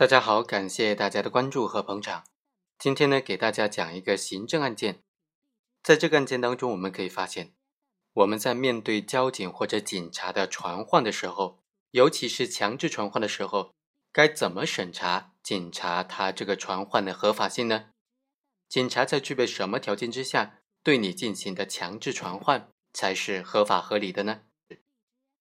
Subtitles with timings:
[0.00, 2.24] 大家好，感谢大家的关注和捧场。
[2.78, 5.02] 今天呢，给大家讲一个行政案件。
[5.82, 7.52] 在这个案件当中，我们可以发现，
[8.14, 11.58] 我们在面对交警或者警察的传唤的时候，
[11.90, 13.74] 尤其是强制传唤的时候，
[14.10, 17.90] 该怎么审查警察他这个传唤的合法性呢？
[18.70, 24.40] 警察在具备什么条件之下对你进行的强制传唤才是合法合理的呢？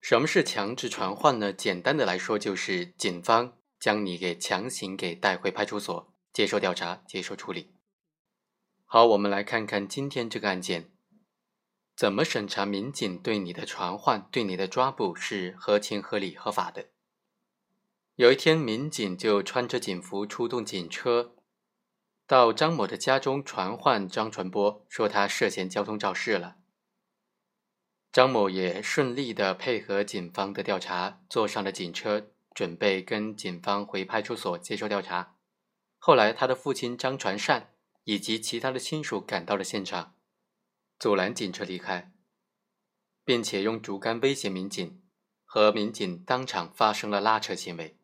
[0.02, 1.54] 什么是强制传唤呢？
[1.54, 3.54] 简单的来说，就是警方。
[3.80, 7.74] 将你给强行给带回派出所接受调查、接受处理。
[8.86, 10.92] 好，我们来看看今天这个案件，
[11.96, 16.90] 怎么审查民警对你的传唤、对你的抓捕是合情合理、合法的。
[18.16, 21.36] 有一天，民警就穿着警服出动警车，
[22.28, 26.58] 到张某的家中传唤张传波，说他涉嫌交通肇事了。
[28.12, 32.32] 张某也顺利的配合警方的调查，坐上了警车。
[32.54, 35.36] 准备跟警方回派出所接受调查。
[35.98, 37.74] 后来，他的父亲张传善
[38.06, 40.16] 以及其他的亲属赶到了现场，
[40.98, 42.12] 阻拦警车离开，
[43.26, 45.02] 并且用竹竿威胁民警，
[45.44, 47.98] 和民警当场发生了拉扯行为。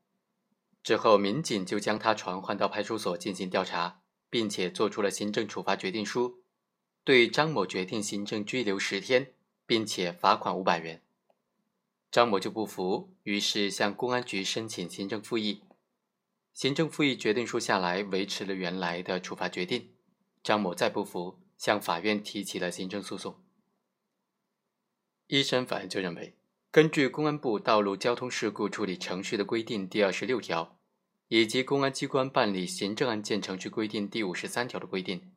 [0.84, 6.44] 之后，民警就将他传唤到派出所进行调查，并且做出了行政处罚决定书，
[7.04, 9.34] 对张某决定行政拘留十天，
[9.66, 11.02] 并且罚款五百元。
[12.16, 15.64] 张某就不服，于是向公安局申请行政复议。
[16.54, 19.90] 行政复议决定书下来，维持了原来的处罚决定。
[20.42, 23.44] 张某再不服，向法院提起了行政诉讼。
[25.28, 26.38] 一审法院就认为，
[26.72, 30.78] 根据公安部道路交通事故处理程序的规定第二十六条，
[31.28, 35.34] 以及公安机关办理行政案件程序规定第五十三条的规定，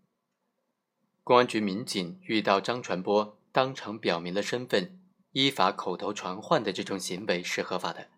[1.24, 4.97] 公安局民警遇到张传波，当场表明了身份。
[5.32, 8.08] 依法口头传唤的这种行为是合法的。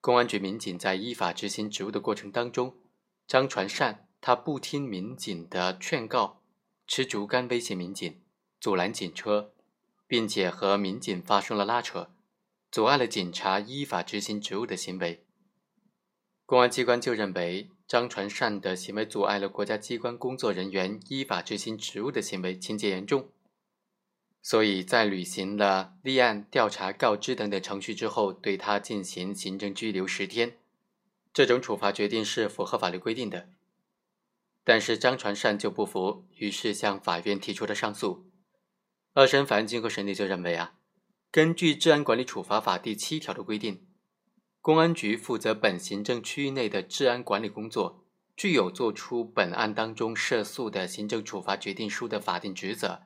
[0.00, 2.76] 公安局民警在依法执行职务的过程当中，
[3.26, 6.42] 张传善他不听民警的劝告，
[6.86, 8.20] 持竹竿威胁民警，
[8.60, 9.52] 阻拦警车，
[10.06, 12.10] 并且和民警发生了拉扯，
[12.70, 15.24] 阻碍了警察依法执行职务的行为。
[16.46, 23.30] 公安机关就认为张传善的行为阻碍了国家机关工作人员依法执行职务的行为，情节严重。
[24.54, 30.58] 所以在履行了立案、调查、告知等等程序之后，对他进行行政拘留十天，
[31.32, 33.48] 这种处罚决定是符合法律规定的。
[34.62, 38.30] 但是张传善就不服，于是向法院提出了上诉。
[39.14, 40.74] 二审法院经过审理就认为啊，
[41.32, 43.84] 根据《治安管理处罚法》第七条的规定，
[44.60, 48.04] 公安局负责本行政区域内的治安管理工作，
[48.36, 53.02] 具有作出本案当中涉诉的行政处罚决定书的法定职责。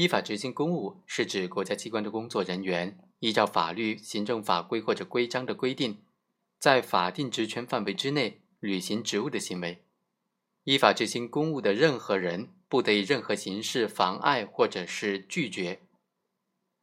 [0.00, 5.98] 依法执行公务是指国家机关的工作人员依照法律、行政法规或者规章的规定，
[6.58, 9.84] 在法定职权范围之内履行职务的行为。
[10.64, 15.82] 依法执行公务的任何人不得以任何形式妨碍或者是拒绝。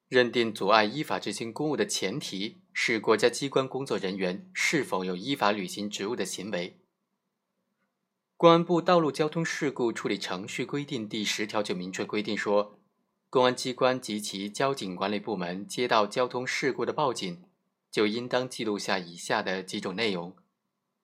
[0.08, 6.78] 认定阻碍依法执行公务的前提是国家机关工作人员是否有依法履行职务的行为。
[8.36, 12.80] 公安部道路交通事故处理程序规定第十条就明确规定说。
[13.30, 17.44] 公安机关及其交警管理部门接到交通事故的报警，
[17.92, 20.34] 就应当记录下以下的几种内容，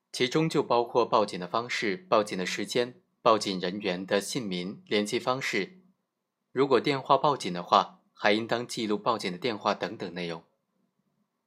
[0.10, 5.82] 其中就包括报警的方式、报警的时间、报警人员的姓名、联系方式。
[6.54, 10.44] 如果电话报警的话，还应当记录报警的电话等等内容。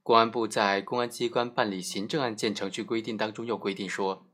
[0.02, 4.26] 公安部在《公安机关办理行政案件程序规定》当中又规定说，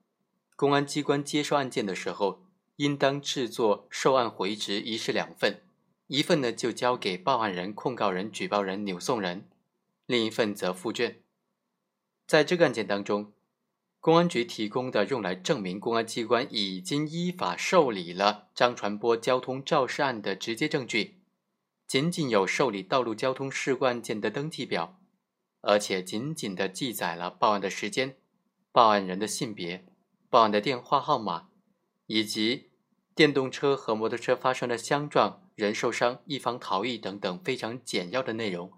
[0.57, 2.43] 公安机关接收案件的时候，
[2.77, 5.62] 应当制作受案回执一式两份。
[6.13, 9.49] 一份呢就交给报案人、控告人、举报人、扭送人，
[10.05, 11.23] 另一份则附卷。
[12.27, 13.33] 在这个案件当中，
[13.99, 21.23] 公安局提供的用来证明公安机关已经依法受理了张传波交通肇事案的直接证据，
[21.87, 25.01] 仅仅有受理道路交通事故案件的登记表，
[25.63, 28.17] 而且仅仅的记载了报案的时间、
[28.71, 29.87] 报案人的性别、
[30.29, 31.49] 报案的电话号码，
[32.05, 32.69] 以及
[33.15, 35.42] 电动车和摩托车发生了相撞。
[35.55, 38.73] 人受伤、一方逃逸等等非常简要的内容，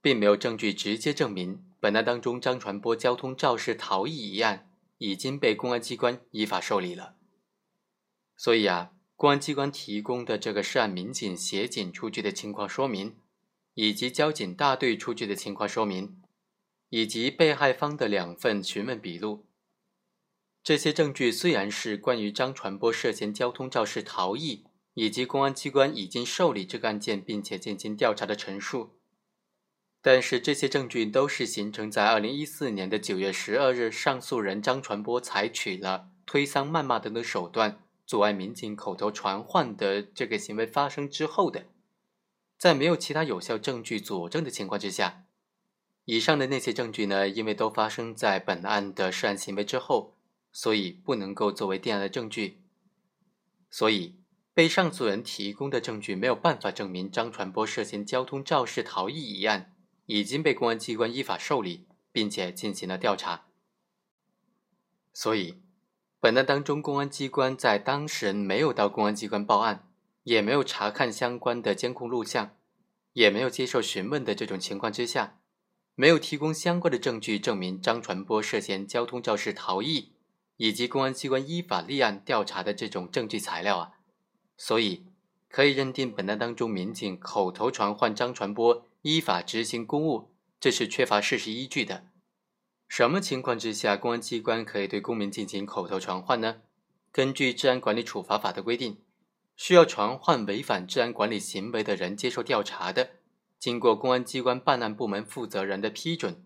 [0.00, 7.16] 并没有证据直接证明本案当中张传波交通肇事逃逸一案已经被公安机关依法受理了。
[8.36, 13.16] 所以啊，公安机关提供的这个涉案民警协警出具的情况说明，
[13.74, 16.20] 以及交警大队出具的情况说明，
[16.88, 19.46] 以及被害方的两份询问笔录，
[20.62, 24.64] 这些证据虽然是关于张传波涉嫌交通肇事逃逸。
[24.94, 28.90] 以及公安机关已经受理这个案件并且进行调查的陈述，
[30.00, 41.66] 但是这些证据都是形成在二零一四年的九月十二日，上诉人张传波采取了推搡、谩骂等等手段阻碍民警口头传唤的这个行为发生之后的。
[42.58, 45.24] 在没有其他有效证据佐证的情况之下，
[46.04, 50.16] 以上的那些证据呢，因为都发生在本案的涉案行为之后，
[50.52, 52.58] 所以不能够作为定案的证据。
[53.70, 54.16] 所以，
[54.54, 59.68] 被上诉人提供的证据没有办法证明张传波涉嫌交通肇事逃逸一案。
[60.06, 63.46] 已经被公安机关依法受理，并且进行了调查。
[65.14, 65.62] 所以，
[66.18, 69.88] 本案当中，公安机关在当事人没有到公安机关报案，
[70.24, 72.56] 也没有查看相关的监控录像，
[73.12, 75.38] 也没有接受询问的这种情况之下，
[75.94, 80.12] 没有提供相关的证据证明张传波涉嫌交通肇事逃逸，
[80.56, 83.92] 以及公安机关依法立案调查的这种证据材料啊，
[84.64, 85.06] 所以
[85.48, 88.86] 可以认定本案当中民警口头传唤张传波。
[89.00, 90.30] 依法执行公务，
[90.60, 92.06] 这是缺乏事实依据的。
[92.86, 96.62] 什么情况之下，公安机关可以对公民进行口头传唤呢？
[97.10, 99.02] 根据《治安管理处罚法》的规定，
[99.56, 103.10] 需要传唤违反治安管理行为的人接受调查的，
[103.58, 106.44] 经过公安机关办案部门负责人的批准，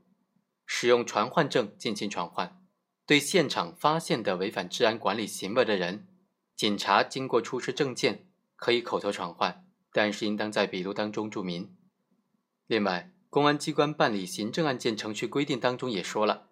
[0.64, 2.58] 使用传唤证进行传唤。
[3.04, 6.08] 对现场发现的违反治安管理行为的人，
[6.56, 8.26] 警察经过出示证件，
[8.56, 11.76] 可以口头传唤，但是应当在笔录当中注明。
[12.66, 16.48] 另外，公安机关办理行政案件程序规定当中也说了，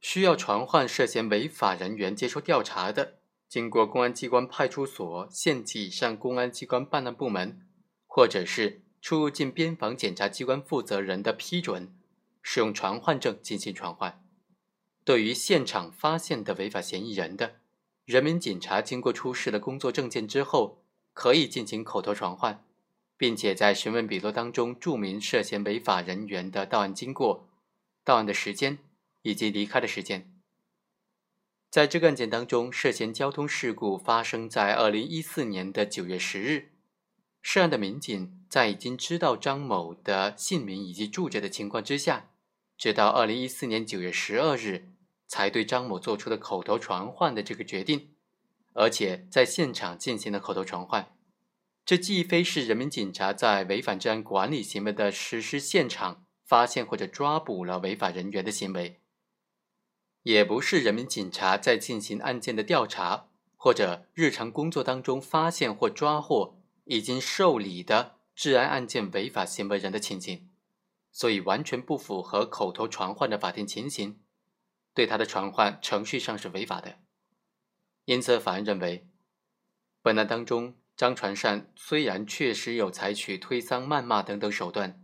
[0.00, 3.18] 需要传唤涉嫌违法人员接受调查的，
[3.48, 7.66] 经过公安机关派出所、县级以上公安机关办案部门，
[8.06, 11.92] 或者是出入境边防检查机关负责人的批准，
[12.40, 14.24] 使用传唤证进行传唤。
[15.04, 17.56] 对于现场发现的违法嫌疑人的，
[18.04, 22.64] 人民警察经过出示了工作证件之后，可以进行口头传唤。
[23.18, 27.48] 并且在询问笔录当中注明涉嫌违法人员的到案经过、
[28.02, 28.78] 到案的时间
[29.22, 30.28] 以及离开的时间。
[31.70, 36.72] 在这个案件当中，涉嫌交通事故发生在二零一四年的九月十日。
[37.42, 42.30] 涉案的民警在已经知道张某的姓名以及住址的情况之下，
[42.76, 44.88] 直到二零一四年九月十二日
[45.32, 48.10] 才对张某做出的口头传唤的这个决定，
[48.74, 51.16] 而且在现场进行了口头传唤。
[51.86, 59.00] 这既非是人民警察在违反治安管理行为的实施现场发现或者抓捕了违法人员的行为，
[60.24, 70.50] 也不是人民警察在进行案件的调查或者日常工作当中发现或抓获已经受理的治安案件违法行为人的情形，
[71.10, 74.20] 所以完全不符合口头传唤的法定情形，
[74.94, 76.98] 对他的传唤程序上是违法的。
[78.04, 79.06] 因此，法院认为，
[80.02, 80.76] 本案当中。
[80.94, 85.02] 张传善虽然确实有采取推搡、谩骂等等手段，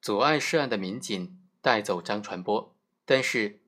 [0.00, 2.74] 阻碍涉案的民警带走张传波，
[3.04, 3.60] 但是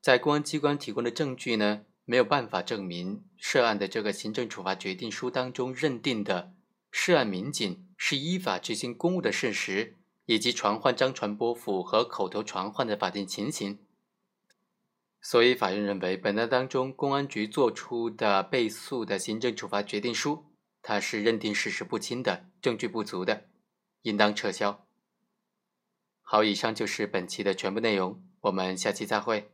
[0.00, 6.54] 在公安机关提供的证据呢，没有办法证明涉案的这个行政处罚决定书当中认定的
[6.92, 9.96] 涉案民警是依法执行公务的事实，
[10.26, 13.80] 以及传唤张传波符合口头传唤的法定情形。
[15.20, 20.46] 所以，法院认为本案当中公安局作出的被诉的行政处罚决定书。
[20.80, 23.48] 它是认定事实不清的，证据不足的，
[24.02, 24.86] 应当撤销。
[26.22, 29.50] 好，以上就是本期的全部内容，我们下期再会。